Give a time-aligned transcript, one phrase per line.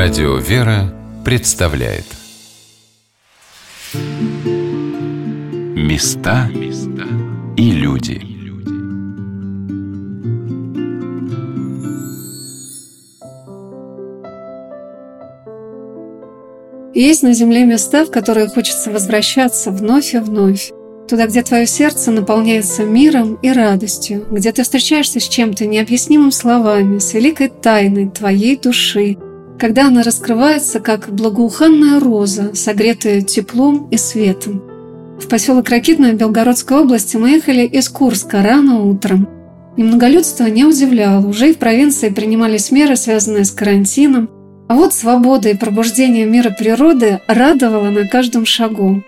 [0.00, 2.04] Радио «Вера» представляет.
[5.74, 6.48] Места
[7.56, 8.22] и люди.
[16.94, 20.70] Есть на земле места, в которые хочется возвращаться вновь и вновь.
[21.08, 27.00] Туда, где твое сердце наполняется миром и радостью, где ты встречаешься с чем-то необъяснимым словами,
[27.00, 29.16] с великой тайной твоей души,
[29.58, 34.62] когда она раскрывается, как благоуханная роза, согретая теплом и светом.
[35.20, 39.28] В поселок Ракитное Белгородской области мы ехали из Курска рано утром.
[39.76, 44.30] Немноголюдство не удивляло, уже и в провинции принимались меры, связанные с карантином,
[44.68, 49.02] а вот свобода и пробуждение мира природы радовало на каждом шагу.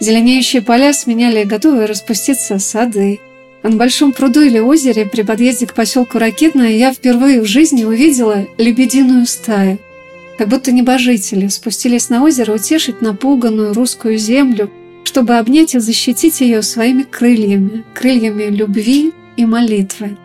[0.00, 3.20] Зеленеющие поля сменяли готовые распуститься сады.
[3.62, 7.84] А на большом пруду или озере при подъезде к поселку Ракетное я впервые в жизни
[7.84, 9.78] увидела лебединую стаю.
[10.38, 14.70] Как будто небожители спустились на озеро утешить напуганную русскую землю,
[15.04, 20.16] чтобы обнять и защитить ее своими крыльями, крыльями любви и молитвы.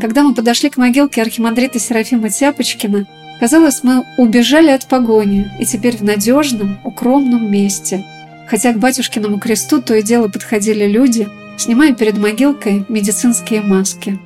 [0.00, 3.06] Когда мы подошли к могилке архимандрита Серафима Тяпочкина,
[3.40, 8.04] казалось, мы убежали от погони и теперь в надежном, укромном месте–
[8.48, 14.18] хотя к батюшкиному кресту то и дело подходили люди, снимая перед могилкой медицинские маски.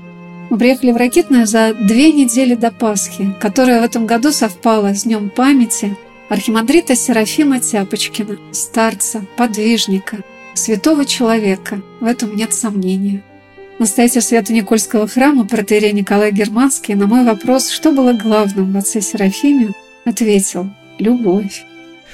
[0.52, 5.04] Мы приехали в Ракитное за две недели до Пасхи, которая в этом году совпала с
[5.04, 5.96] Днем памяти
[6.28, 10.18] архимандрита Серафима Тяпочкина, старца, подвижника,
[10.52, 13.22] святого человека, в этом нет сомнения.
[13.78, 19.72] Настоятель Свято-Никольского храма, протерей Николай Германский, на мой вопрос, что было главным в отце Серафиме,
[20.04, 21.64] ответил– любовь.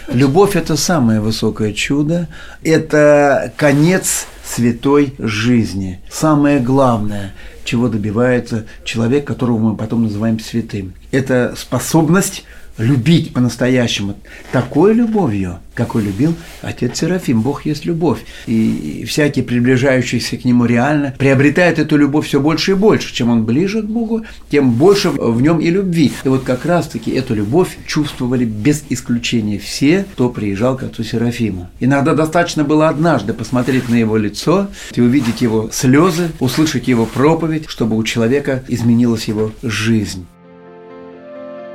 [0.07, 2.29] Любовь– это самое высокое чудо,
[2.63, 6.01] это конец святой жизни.
[6.09, 7.35] Самое главное,
[7.69, 10.95] чего добивается человек, которого мы потом называем святым.
[11.11, 12.45] Это способность
[12.79, 14.17] любить по-настоящему
[14.53, 17.43] такой любовью, какой любил отец Серафим.
[17.43, 18.21] Бог есть любовь.
[18.47, 23.15] И всякий приближающийся к нему реально приобретает эту любовь все больше и больше.
[23.15, 26.13] Чем он ближе к Богу, тем больше в нем и любви.
[26.25, 31.69] И вот как раз-таки эту любовь чувствовали без исключения все, кто приезжал к отцу Серафиму.
[31.81, 37.65] Иногда достаточно было однажды посмотреть на его лицо и увидеть его слезы, услышать его проповедь,
[37.69, 40.27] чтобы у человека изменилась его жизнь.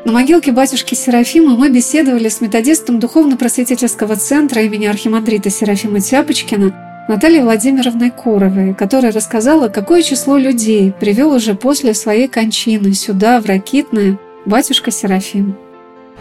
[0.06, 7.41] На могилке батюшки Серафима мы беседовали с методистом Духовно-просветительского центра имени архимандрита Серафима Тяпочкина Натальей
[7.41, 14.19] Владимировной Куровой, которая рассказала, какое число людей привел уже после своей кончины сюда, в Ракитное,
[14.46, 15.56] батюшка Серафим.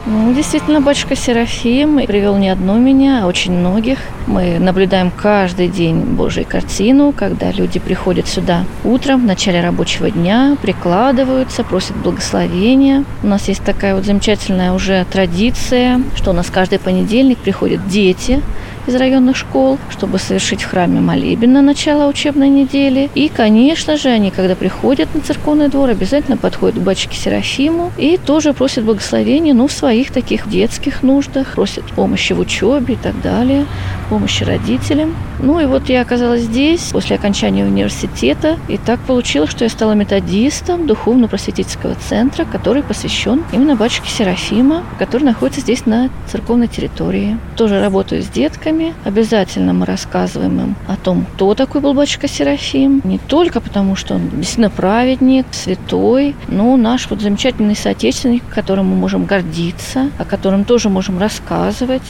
[0.05, 3.99] Ну, действительно, батюшка Серафим привел не одну меня, а очень многих.
[4.27, 10.57] Мы наблюдаем каждый день Божью картину, когда люди приходят сюда утром, в начале рабочего дня,
[10.61, 13.05] прикладываются, просят благословения.
[13.23, 18.43] У нас есть такая вот замечательная уже традиция, что у нас каждый понедельник приходят дети,
[18.87, 23.11] из районных школ, чтобы совершить в храме молебен на начало учебной недели.
[23.15, 28.19] И, конечно же, они, когда приходят на церковный двор, обязательно подходят к батюшке Серафиму и
[28.19, 33.21] тоже просят благословения, ну, в своих таких детских нуждах, просят помощи в учебе и так
[33.21, 33.67] далее,
[34.09, 35.15] помощи родителям.
[35.43, 39.93] Ну и вот я оказалась здесь после окончания университета, и так получилось, что я стала
[39.93, 47.39] методистом духовно-просветительского центра, который посвящен именно батюшке Серафима, который находится здесь на церковной территории.
[47.57, 48.95] Тоже работаю с детками.
[49.05, 53.01] Обязательно мы рассказываем им о том, кто такой был батюшка Серафим.
[53.03, 58.97] Не только потому, что он действительно праведник, святой, но наш вот замечательный соотечественник, которым мы
[58.97, 62.03] можем гордиться, о котором тоже можем рассказывать.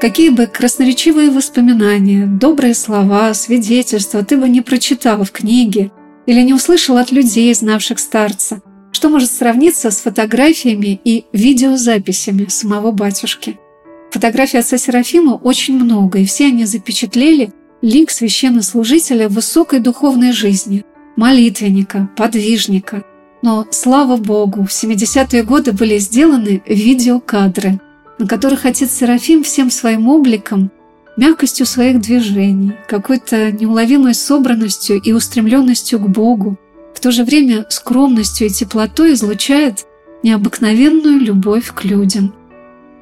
[0.00, 5.90] Какие бы красноречивые воспоминания, добрые слова, свидетельства ты бы не прочитал в книге
[6.26, 8.62] или не услышал от людей, знавших старца,
[8.92, 13.58] что может сравниться с фотографиями и видеозаписями самого батюшки–
[14.10, 20.84] Фотографий отца Серафима очень много, и все они запечатлели лик священнослужителя высокой духовной жизни,
[21.16, 23.04] молитвенника, подвижника.
[23.42, 27.80] Но, слава Богу, в 70-е годы были сделаны видеокадры,
[28.20, 30.70] на которых отец Серафим всем своим обликом,
[31.16, 36.56] мягкостью своих движений, какой-то неуловимой собранностью и устремленностью к Богу,
[36.94, 39.86] в то же время скромностью и теплотой излучает
[40.22, 42.34] необыкновенную любовь к людям–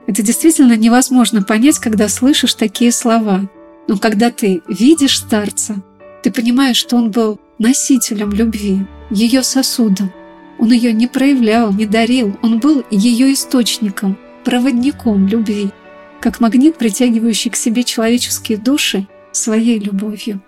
[0.09, 3.43] это действительно невозможно понять, когда слышишь такие слова.
[3.89, 5.83] Но когда ты видишь старца,
[6.23, 10.11] ты понимаешь, что он был носителем любви, ее сосудом.
[10.59, 14.17] Он ее не проявлял, не дарил, он был ее источником,
[14.49, 15.73] проводником любви,
[16.23, 20.41] как магнит, притягивающий к себе человеческие души своей любовью.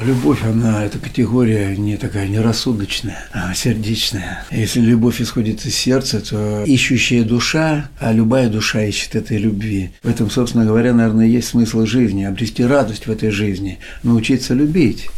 [0.00, 4.44] Любовь, она, эта категория не такая нерассудочная, а сердечная.
[4.50, 9.92] Если любовь исходит из сердца, то ищущая душа, а любая душа ищет этой любви.
[10.02, 15.10] В этом, собственно говоря, наверное, есть смысл жизни, обрести радость в этой жизни, научиться любить.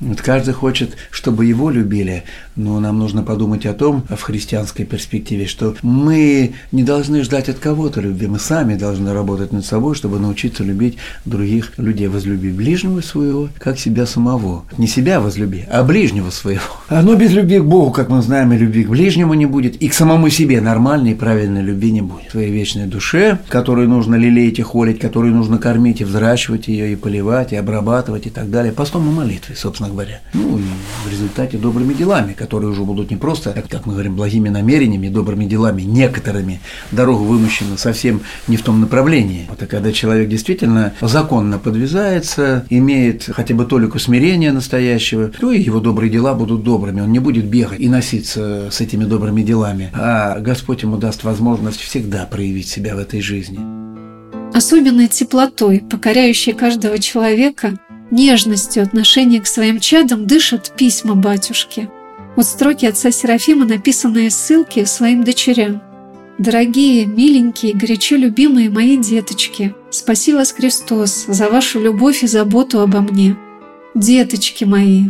[0.00, 2.24] Вот каждый хочет, чтобы его любили,
[2.56, 7.58] но нам нужно подумать о том, в христианской перспективе, что мы не должны ждать от
[7.58, 12.08] кого-то любви, мы сами должны работать над собой, чтобы научиться любить других людей.
[12.08, 14.64] Возлюби ближнего своего, как себя самого.
[14.78, 16.62] Не себя возлюби, а ближнего своего.
[16.88, 19.88] Оно без любви к Богу, как мы знаем, и любви к ближнему не будет, и
[19.88, 22.28] к самому себе нормальной и правильной любви не будет.
[22.28, 26.92] В твоей вечной душе, которую нужно лелеять и холить, которую нужно кормить и взращивать ее,
[26.92, 30.20] и поливать, и обрабатывать, и так далее, постом и молитвой, собственно говоря.
[30.32, 30.62] Ну, и
[31.06, 35.46] в результате добрыми делами, которые уже будут не просто, как мы говорим, благими намерениями, добрыми
[35.46, 36.60] делами, некоторыми,
[36.92, 39.48] дорога вымощена совсем не в том направлении.
[39.50, 45.80] А когда человек действительно законно подвязается, имеет хотя бы толику смирения настоящего, то и его
[45.80, 47.00] добрые дела будут добрыми.
[47.00, 51.80] Он не будет бегать и носиться с этими добрыми делами, а Господь ему даст возможность
[51.80, 53.58] всегда проявить себя в этой жизни.
[54.54, 57.76] Особенной теплотой, покоряющей каждого человека,
[58.10, 61.88] Нежностью отношения к своим чадам дышат письма батюшки.
[62.36, 65.82] Вот строки отца Серафима, написанные ссылки своим дочерям.
[66.38, 73.00] «Дорогие, миленькие, горячо любимые мои деточки, спаси вас Христос за вашу любовь и заботу обо
[73.00, 73.36] мне.
[73.94, 75.04] Деточки мои,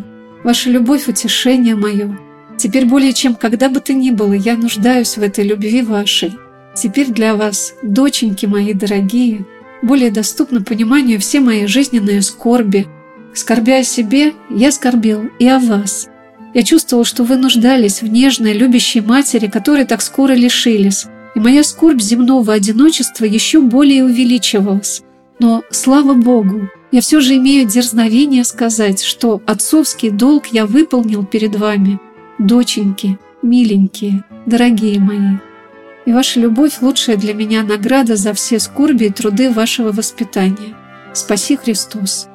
[0.44, 2.16] ваша любовь– утешение мое.
[2.56, 6.32] Теперь более чем когда бы то ни было, я нуждаюсь в этой любви вашей.
[6.76, 9.44] Теперь для вас, доченьки мои дорогие–
[9.82, 12.86] более доступно пониманию все мои жизненные скорби.
[13.34, 16.08] Скорбя о себе, я скорбил и о вас.
[16.54, 21.62] Я чувствовал, что вы нуждались в нежной, любящей матери, которой так скоро лишились, и моя
[21.62, 25.02] скорбь земного одиночества еще более увеличивалась.
[25.38, 31.56] Но, слава Богу, я все же имею дерзновение сказать, что отцовский долг я выполнил перед
[31.56, 32.00] вами,
[32.38, 35.36] доченьки, миленькие, дорогие мои
[36.06, 40.74] и ваша любовь– лучшая для меня награда за все скорби и труды вашего воспитания.
[41.12, 42.28] Спаси Христос.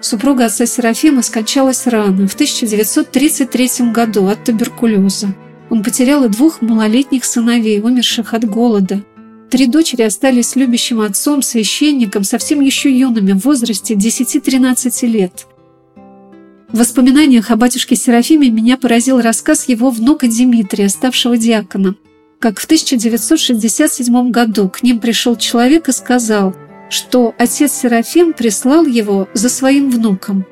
[0.00, 5.34] Супруга отца Серафима скончалась рано, в 1933 году от туберкулеза.
[5.68, 9.04] Он потерял и двух малолетних сыновей, умерших от голода.
[9.50, 15.46] Три дочери остались любящим отцом, священником, совсем еще юными, в возрасте 10-13 лет.
[16.72, 21.96] В воспоминаниях о батюшке Серафиме меня поразил рассказ его внука Дмитрия, ставшего диаконом
[22.40, 26.56] как в 1967 году к ним пришел человек и сказал,
[26.90, 30.44] что отец Серафим прислал его за своим внуком.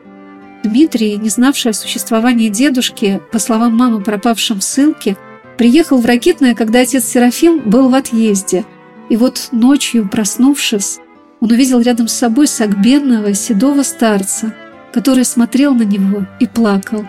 [0.65, 5.17] Дмитрий, не знавший о существовании дедушки, по словам мамы, пропавшим в ссылке,
[5.57, 8.65] приехал в Ракитное, когда отец Серафим был в отъезде.
[9.09, 10.99] И вот ночью, проснувшись,
[11.41, 14.55] он увидел рядом с собой сагбенного, седого старца,
[14.93, 17.05] который смотрел на него и плакал.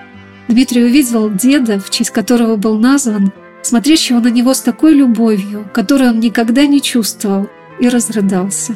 [0.48, 3.32] Дмитрий увидел деда, в честь которого был назван,
[3.62, 7.50] смотрящего на него с такой любовью, которую он никогда не чувствовал,
[7.80, 8.76] и разрыдался.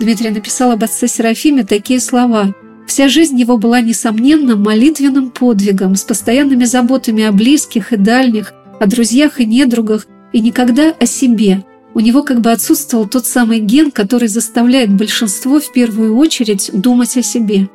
[0.00, 2.54] Дмитрий написал об отце Серафиме такие слова.
[2.86, 8.86] Вся жизнь его была, несомненно, молитвенным подвигом, с постоянными заботами о близких и дальних, о
[8.86, 11.64] друзьях и недругах, и никогда о себе.
[11.94, 17.16] У него как бы отсутствовал тот самый ген, который заставляет большинство в первую очередь думать
[17.16, 17.68] о себе.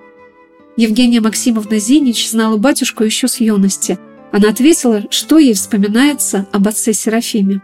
[0.75, 3.97] Евгения Максимовна Зинич знала батюшку еще с юности–
[4.35, 7.61] она ответила, что ей вспоминается об отце Серафиме.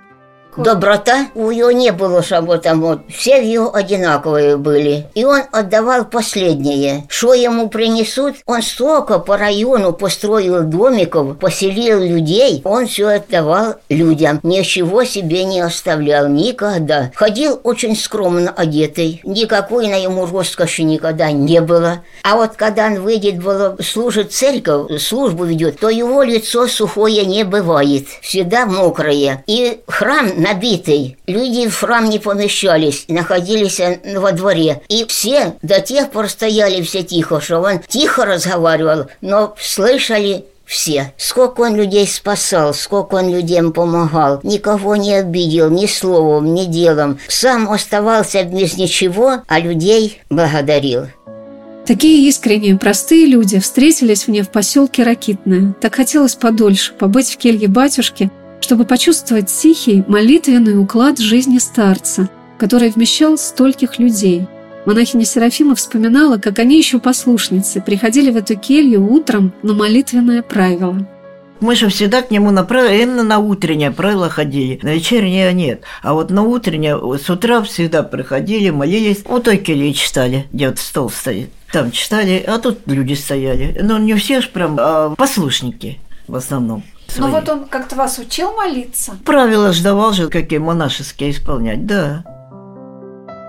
[0.57, 5.07] Доброта у него не было, чтобы там вот, все его одинаковые были.
[5.13, 7.05] И он отдавал последнее.
[7.07, 14.39] Что ему принесут, он столько по району построил домиков, поселил людей, он все отдавал людям.
[14.43, 17.11] Ничего себе не оставлял никогда.
[17.15, 19.21] Ходил очень скромно одетый.
[19.23, 22.01] Никакой на ему роскоши никогда не было.
[22.23, 27.43] А вот когда он выйдет, было, служит церковь, службу ведет, то его лицо сухое не
[27.43, 28.07] бывает.
[28.21, 29.43] Всегда мокрое.
[29.47, 31.17] И храм набитый.
[31.27, 33.79] Люди в храм не помещались, находились
[34.15, 34.81] во дворе.
[34.89, 41.13] И все до тех пор стояли все тихо, что он тихо разговаривал, но слышали все.
[41.17, 44.39] Сколько он людей спасал, сколько он людям помогал.
[44.43, 47.19] Никого не обидел ни словом, ни делом.
[47.27, 51.07] Сам оставался без ничего, а людей благодарил.
[51.85, 55.73] Такие искренние, простые люди встретились мне в поселке Ракитное.
[55.81, 58.31] Так хотелось подольше побыть в келье батюшки–
[58.61, 64.47] чтобы почувствовать тихий, молитвенный уклад жизни старца, который вмещал стольких людей.
[64.85, 71.05] Монахиня Серафима вспоминала, как они еще послушницы приходили в эту келью утром на молитвенное правило.
[71.59, 75.83] Мы же всегда к нему на правило, именно на утреннее правило ходили, на вечернее нет.
[76.01, 80.79] А вот на утреннее с утра всегда приходили, молились, у той кельи читали, где вот
[80.79, 81.51] стол стоит.
[81.71, 83.79] Там читали, а тут люди стояли.
[83.79, 86.83] Но не все же прям, а послушники в основном.
[87.17, 87.31] Ну свои.
[87.31, 89.13] вот он как-то вас учил молиться?
[89.25, 92.23] Правила ж давал же, какие монашеские исполнять, да.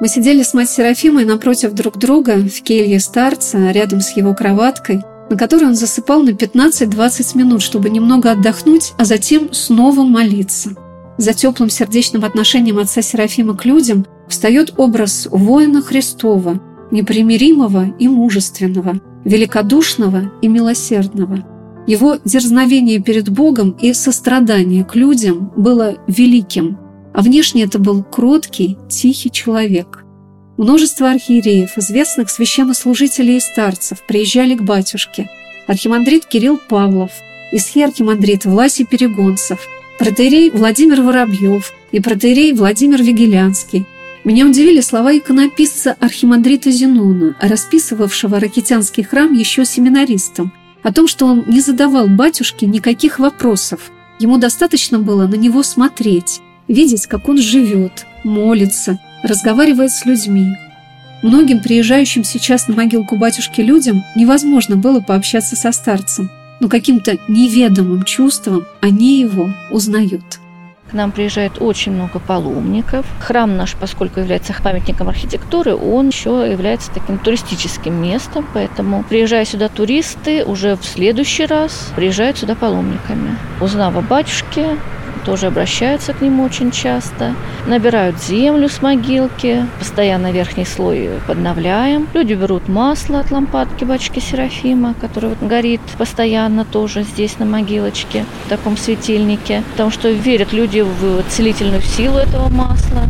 [0.01, 5.03] Мы сидели с мать Серафимой напротив друг друга в келье старца, рядом с его кроваткой,
[5.31, 10.71] на которой он засыпал на 15-20 минут, чтобы немного отдохнуть, а затем снова молиться.
[11.19, 16.59] За теплым сердечным отношением отца Серафима к людям встает образ воина Христова,
[16.91, 21.52] непримиримого и мужественного, великодушного и милосердного.
[21.87, 26.79] Его дерзновение перед Богом и сострадание к людям было великим,
[27.13, 30.05] а внешне это был кроткий, тихий человек.
[30.57, 35.29] Множество архиереев, известных священнослужителей и старцев приезжали к батюшке.
[35.67, 37.11] Архимандрит Кирилл Павлов,
[37.51, 39.67] исхиархимандрит Власий Перегонцев,
[39.99, 43.87] протеерей Владимир Воробьев и протеерей Владимир Вигелянский.
[44.25, 51.45] Меня удивили слова иконописца архимандрита Зенона, расписывавшего Ракитянский храм еще семинаристом, о том, что он
[51.47, 53.91] не задавал батюшке никаких вопросов.
[54.19, 60.55] Ему достаточно было на него смотреть, видеть, как он живет, молится, разговаривает с людьми.
[61.23, 68.03] Многим приезжающим сейчас на могилку батюшки людям невозможно было пообщаться со старцем, но каким-то неведомым
[68.03, 70.41] чувством они его узнают.
[70.93, 73.07] Нам приезжает очень много паломников.
[73.21, 79.69] Храм наш, поскольку является памятником архитектуры, он еще является таким туристическим местом, поэтому, приезжая сюда
[79.69, 83.37] туристы, уже в следующий раз приезжают сюда паломниками.
[83.61, 84.77] Узнав о батюшке,
[85.25, 87.35] тоже обращаются к нему очень часто.
[87.67, 92.09] Набирают землю с могилки, постоянно верхний слой подновляем.
[92.15, 98.25] Люди берут масло от лампадки батюшки Серафима, который вот горит постоянно тоже здесь на могилочке,
[98.47, 103.03] в таком светильнике, потому что верят люди в целительную силу этого масла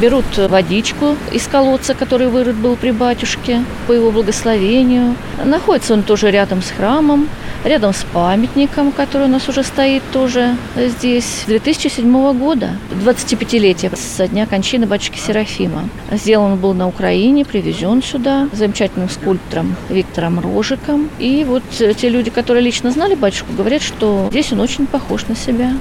[0.00, 5.14] берут водичку из колодца, который вырыт был при батюшке, по его благословению.
[5.44, 7.28] Находится он тоже рядом с храмом,
[7.64, 12.70] рядом с памятником, который у нас уже стоит тоже здесь, с 2007 года,
[13.04, 15.88] 25-летие со дня кончины батюшки Серафима.
[16.12, 21.08] Сделан он был на Украине, привезен сюда замечательным скульптором Виктором Рожиком.
[21.18, 25.36] И вот те люди, которые лично знали батюшку, говорят, что здесь он очень похож на
[25.36, 25.72] себя.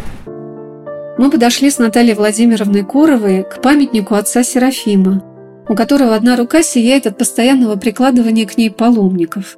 [1.15, 5.23] Мы подошли с Натальей Владимировной Коровой к памятнику отца Серафима,
[5.69, 9.57] у которого одна рука сияет от постоянного прикладывания к ней паломников.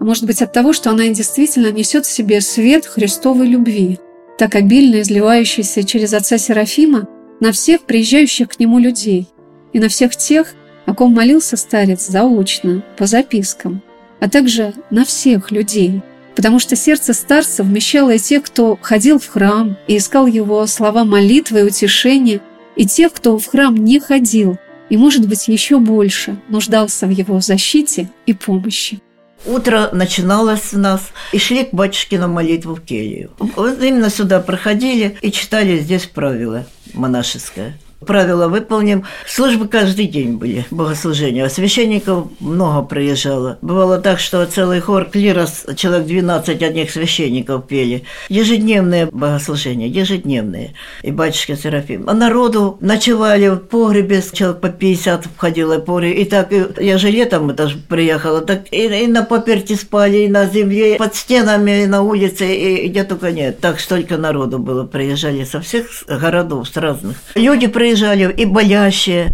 [0.00, 3.98] А может быть от того, что она действительно несет в себе свет Христовой любви,
[4.38, 7.06] так обильно изливающийся через отца Серафима
[7.38, 9.28] на всех приезжающих к нему людей
[9.74, 10.54] и на всех тех,
[10.86, 13.82] о ком молился старец заочно, по запискам,
[14.20, 16.02] а также на всех людей–
[16.34, 21.04] потому что сердце старца вмещало и тех, кто ходил в храм и искал его слова
[21.04, 22.40] молитвы и утешения,
[22.76, 27.40] и тех, кто в храм не ходил, и, может быть, еще больше нуждался в его
[27.40, 29.00] защите и помощи.
[29.46, 33.32] Утро начиналось у нас, и шли к батюшке на молитву в келью.
[33.38, 39.04] Вот именно сюда проходили и читали здесь правила монашеское правила выполним.
[39.26, 41.48] Службы каждый день были, богослужения.
[41.48, 43.58] Священников много приезжало.
[43.62, 48.04] Бывало так, что целый хор клирос, человек 12 одних священников пели.
[48.28, 50.74] Ежедневные богослужения, ежедневные.
[51.02, 52.04] И батюшка Серафим.
[52.08, 56.16] А народу ночевали в погребе, человек по 50 входило в погреб.
[56.16, 60.28] И так, я же летом это же приехала, так и, и на поперти спали, и
[60.28, 63.60] на земле, и под стенами, и на улице, и где только нет.
[63.60, 67.16] Так столько народу было, приезжали со всех городов, с разных.
[67.34, 69.32] Люди приезжали приезжали и болящие,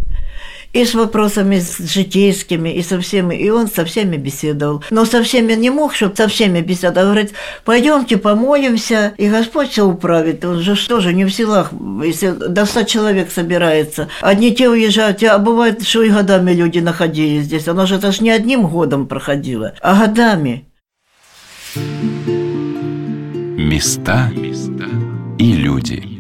[0.73, 4.85] и с вопросами с житейскими, и со всеми, и он со всеми беседовал.
[4.91, 7.07] Но со всеми не мог, чтобы со всеми беседовал.
[7.07, 7.33] Говорит,
[7.65, 10.45] пойдемте помолимся, и Господь все управит.
[10.45, 11.73] Он же что же не в силах,
[12.05, 14.09] если до 100 человек собирается.
[14.21, 17.67] Одни те уезжают, а бывает, что и годами люди находились здесь.
[17.67, 20.67] Оно же даже не одним годом проходило, а годами.
[23.57, 24.31] Места
[25.39, 26.20] и люди.